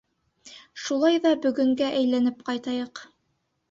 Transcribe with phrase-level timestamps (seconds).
[0.85, 3.09] —Шулай ҙа бөгөнгә әйләнеп ҡайтайыҡ.